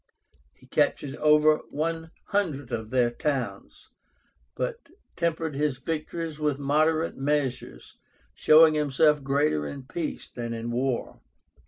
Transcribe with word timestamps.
He 0.55 0.65
captured 0.65 1.15
over 1.17 1.57
one 1.69 2.09
hundred 2.29 2.71
of 2.71 2.89
their 2.89 3.11
towns, 3.11 3.89
but 4.55 4.89
tempered 5.15 5.53
his 5.55 5.77
victories 5.77 6.39
with 6.39 6.57
moderate 6.57 7.17
measures, 7.17 7.99
showing 8.33 8.73
himself 8.73 9.21
greater 9.23 9.67
in 9.67 9.83
peace 9.83 10.27
than 10.27 10.55
in 10.55 10.71
war. 10.71 11.19